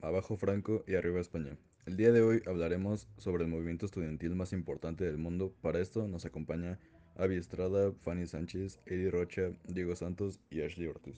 Abajo 0.00 0.36
Franco 0.36 0.84
y 0.86 0.94
Arriba 0.94 1.20
España. 1.20 1.56
El 1.86 1.96
día 1.96 2.12
de 2.12 2.22
hoy 2.22 2.42
hablaremos 2.46 3.08
sobre 3.18 3.44
el 3.44 3.50
movimiento 3.50 3.86
estudiantil 3.86 4.34
más 4.34 4.52
importante 4.52 5.04
del 5.04 5.18
mundo. 5.18 5.52
Para 5.62 5.80
esto 5.80 6.06
nos 6.06 6.24
acompaña 6.24 6.78
Avi 7.16 7.36
Estrada, 7.36 7.92
Fanny 8.02 8.26
Sánchez, 8.26 8.78
Eddie 8.86 9.10
Rocha, 9.10 9.50
Diego 9.66 9.96
Santos 9.96 10.38
y 10.50 10.62
Ashley 10.62 10.86
Ortiz. 10.86 11.16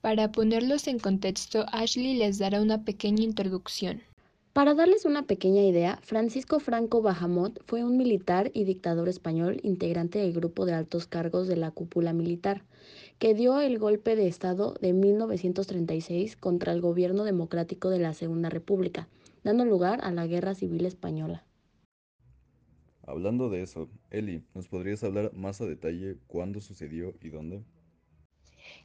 Para 0.00 0.32
ponerlos 0.32 0.88
en 0.88 0.98
contexto, 0.98 1.66
Ashley 1.70 2.16
les 2.16 2.38
dará 2.38 2.60
una 2.60 2.84
pequeña 2.84 3.22
introducción. 3.22 4.02
Para 4.52 4.74
darles 4.74 5.04
una 5.04 5.22
pequeña 5.22 5.62
idea, 5.62 5.98
Francisco 6.02 6.60
Franco 6.60 7.00
Bajamot 7.00 7.62
fue 7.64 7.84
un 7.84 7.96
militar 7.96 8.50
y 8.52 8.64
dictador 8.64 9.08
español 9.08 9.60
integrante 9.62 10.18
del 10.18 10.32
grupo 10.32 10.66
de 10.66 10.74
altos 10.74 11.06
cargos 11.06 11.46
de 11.48 11.56
la 11.56 11.70
cúpula 11.70 12.12
militar, 12.12 12.62
que 13.22 13.34
dio 13.34 13.60
el 13.60 13.78
golpe 13.78 14.16
de 14.16 14.26
Estado 14.26 14.74
de 14.80 14.92
1936 14.92 16.34
contra 16.34 16.72
el 16.72 16.80
gobierno 16.80 17.22
democrático 17.22 17.88
de 17.88 18.00
la 18.00 18.14
Segunda 18.14 18.50
República, 18.50 19.06
dando 19.44 19.64
lugar 19.64 20.00
a 20.02 20.10
la 20.10 20.26
Guerra 20.26 20.56
Civil 20.56 20.86
Española. 20.86 21.44
Hablando 23.06 23.48
de 23.48 23.62
eso, 23.62 23.88
Eli, 24.10 24.42
¿nos 24.54 24.66
podrías 24.66 25.04
hablar 25.04 25.32
más 25.34 25.60
a 25.60 25.66
detalle 25.66 26.16
cuándo 26.26 26.60
sucedió 26.60 27.14
y 27.20 27.28
dónde? 27.28 27.62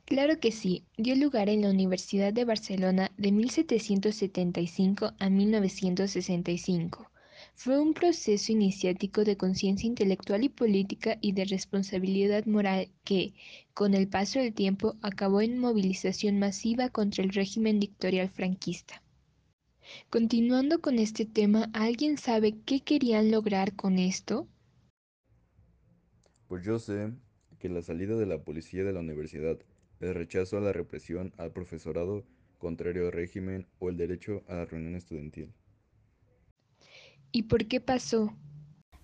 Claro 0.06 0.40
que 0.40 0.52
sí, 0.52 0.86
dio 0.98 1.16
lugar 1.16 1.50
en 1.50 1.64
la 1.64 1.72
Universidad 1.72 2.32
de 2.32 2.46
Barcelona 2.46 3.10
de 3.18 3.32
1775 3.32 5.14
a 5.18 5.30
1965. 5.32 7.10
Fue 7.60 7.80
un 7.80 7.96
proceso 7.96 8.52
iniciático 8.52 9.24
de 9.24 9.36
conciencia 9.36 9.88
intelectual 9.88 10.44
y 10.44 10.50
política 10.50 11.18
y 11.22 11.32
de 11.32 11.44
responsabilidad 11.44 12.46
moral 12.46 12.92
que, 13.04 13.34
con 13.74 13.96
el 13.96 14.08
paso 14.08 14.38
del 14.38 14.54
tiempo, 14.54 14.96
acabó 15.02 15.42
en 15.42 15.58
movilización 15.58 16.38
masiva 16.38 16.90
contra 16.90 17.24
el 17.24 17.32
régimen 17.32 17.80
dictatorial 17.80 18.30
franquista. 18.30 19.02
Continuando 20.12 20.82
con 20.82 21.00
este 21.00 21.26
tema, 21.26 21.72
¿alguien 21.74 22.20
sabe 22.20 22.54
qué 22.64 22.82
querían 22.82 23.32
lograr 23.32 23.76
con 23.76 23.98
esto? 23.98 24.48
Pues 26.48 26.64
yo 26.64 26.78
sé 26.78 27.12
que 27.58 27.70
la 27.70 27.82
salida 27.82 28.16
de 28.18 28.28
la 28.28 28.44
policía 28.44 28.84
de 28.84 28.94
la 28.94 29.00
universidad 29.00 29.58
el 30.00 30.14
rechazo 30.14 30.60
a 30.60 30.62
la 30.62 30.74
represión 30.74 31.34
al 31.38 31.52
profesorado 31.54 32.24
contrario 32.60 33.08
al 33.08 33.14
régimen 33.14 33.66
o 33.80 33.90
el 33.90 33.98
derecho 33.98 34.44
a 34.48 34.58
la 34.58 34.66
reunión 34.66 34.94
estudiantil. 34.94 35.52
¿Y 37.32 37.44
por 37.44 37.66
qué 37.68 37.80
pasó? 37.80 38.34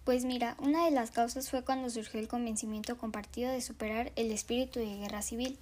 Pues 0.03 0.25
mira, 0.25 0.57
una 0.59 0.85
de 0.85 0.91
las 0.91 1.11
causas 1.11 1.49
fue 1.49 1.63
cuando 1.63 1.89
surgió 1.89 2.19
el 2.19 2.27
convencimiento 2.27 2.97
compartido 2.97 3.51
de 3.51 3.61
superar 3.61 4.11
el 4.15 4.31
espíritu 4.31 4.79
de 4.79 4.97
guerra 4.97 5.21
civil, 5.21 5.57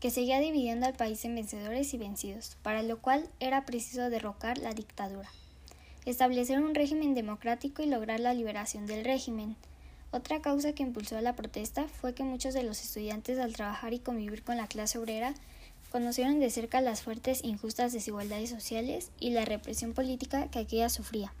que 0.00 0.10
seguía 0.10 0.40
dividiendo 0.40 0.86
al 0.86 0.94
país 0.94 1.24
en 1.24 1.34
vencedores 1.34 1.94
y 1.94 1.98
vencidos, 1.98 2.56
para 2.62 2.82
lo 2.82 2.98
cual 2.98 3.28
era 3.40 3.64
preciso 3.64 4.10
derrocar 4.10 4.58
la 4.58 4.74
dictadura, 4.74 5.30
establecer 6.04 6.60
un 6.60 6.74
régimen 6.74 7.14
democrático 7.14 7.82
y 7.82 7.86
lograr 7.86 8.20
la 8.20 8.34
liberación 8.34 8.86
del 8.86 9.04
régimen, 9.04 9.56
otra 10.14 10.40
causa 10.40 10.72
que 10.74 10.84
impulsó 10.84 11.20
la 11.20 11.34
protesta 11.34 11.88
fue 11.88 12.14
que 12.14 12.22
muchos 12.22 12.54
de 12.54 12.62
los 12.62 12.80
estudiantes 12.80 13.40
al 13.40 13.52
trabajar 13.52 13.92
y 13.94 13.98
convivir 13.98 14.44
con 14.44 14.56
la 14.56 14.68
clase 14.68 14.96
obrera 14.96 15.34
conocieron 15.90 16.38
de 16.38 16.50
cerca 16.50 16.80
las 16.80 17.02
fuertes 17.02 17.42
e 17.42 17.48
injustas 17.48 17.92
desigualdades 17.92 18.48
sociales 18.48 19.10
y 19.18 19.30
la 19.30 19.44
represión 19.44 19.92
política 19.92 20.46
que 20.52 20.60
aquella 20.60 20.88
sufría. 20.88 21.32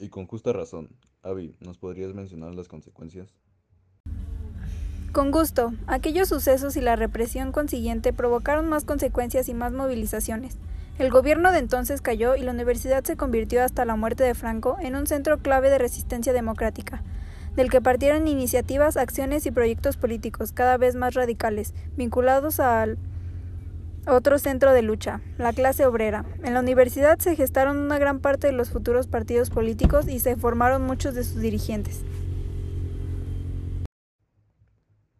Y 0.00 0.08
con 0.08 0.26
justa 0.26 0.54
razón, 0.54 0.88
Avi, 1.22 1.54
¿nos 1.60 1.76
podrías 1.76 2.14
mencionar 2.14 2.54
las 2.54 2.68
consecuencias? 2.68 3.34
Con 5.12 5.30
gusto. 5.30 5.74
Aquellos 5.86 6.28
sucesos 6.28 6.74
y 6.76 6.80
la 6.80 6.96
represión 6.96 7.52
consiguiente 7.52 8.14
provocaron 8.14 8.66
más 8.66 8.84
consecuencias 8.84 9.50
y 9.50 9.54
más 9.54 9.72
movilizaciones. 9.72 10.56
El 10.98 11.10
gobierno 11.10 11.52
de 11.52 11.58
entonces 11.58 12.00
cayó 12.00 12.34
y 12.34 12.40
la 12.40 12.52
universidad 12.52 13.04
se 13.04 13.18
convirtió 13.18 13.62
hasta 13.62 13.84
la 13.84 13.96
muerte 13.96 14.24
de 14.24 14.34
Franco 14.34 14.78
en 14.80 14.96
un 14.96 15.06
centro 15.06 15.36
clave 15.38 15.68
de 15.68 15.78
resistencia 15.78 16.32
democrática, 16.32 17.02
del 17.54 17.70
que 17.70 17.82
partieron 17.82 18.26
iniciativas, 18.26 18.96
acciones 18.96 19.44
y 19.44 19.50
proyectos 19.50 19.98
políticos 19.98 20.52
cada 20.52 20.78
vez 20.78 20.94
más 20.94 21.12
radicales, 21.12 21.74
vinculados 21.96 22.58
al 22.58 22.96
otro 24.06 24.38
centro 24.38 24.72
de 24.72 24.82
lucha, 24.82 25.20
la 25.38 25.52
clase 25.52 25.86
obrera. 25.86 26.24
En 26.42 26.54
la 26.54 26.60
universidad 26.60 27.18
se 27.18 27.36
gestaron 27.36 27.78
una 27.78 27.98
gran 27.98 28.20
parte 28.20 28.46
de 28.46 28.52
los 28.52 28.70
futuros 28.70 29.06
partidos 29.06 29.50
políticos 29.50 30.08
y 30.08 30.20
se 30.20 30.36
formaron 30.36 30.82
muchos 30.82 31.14
de 31.14 31.24
sus 31.24 31.40
dirigentes. 31.40 32.02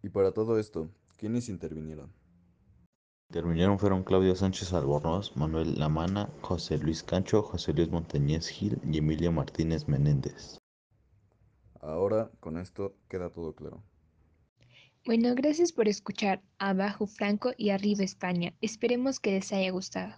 Y 0.03 0.09
para 0.09 0.33
todo 0.33 0.59
esto, 0.59 0.89
¿quiénes 1.17 1.49
intervinieron? 1.49 2.13
Terminaron 3.31 3.79
fueron 3.79 4.03
Claudio 4.03 4.35
Sánchez 4.35 4.73
Albornoz, 4.73 5.37
Manuel 5.37 5.79
Lamana, 5.79 6.31
José 6.41 6.79
Luis 6.79 7.05
Cancho, 7.05 7.43
José 7.43 7.73
Luis 7.73 7.89
Montañez 7.89 8.49
Gil 8.49 8.81
y 8.85 8.99
Emilio 8.99 9.31
Martínez 9.31 9.87
Menéndez. 9.87 10.59
Ahora 11.81 12.31
con 12.41 12.59
esto 12.59 12.97
queda 13.09 13.31
todo 13.31 13.55
claro. 13.55 13.85
Bueno, 15.11 15.35
gracias 15.35 15.73
por 15.73 15.89
escuchar 15.89 16.41
Abajo 16.61 17.09
Franco 17.09 17.51
y 17.57 17.71
Arriba 17.71 18.05
España. 18.05 18.55
Esperemos 18.61 19.19
que 19.19 19.33
les 19.33 19.53
haya 19.53 19.73
gustado. 19.73 20.15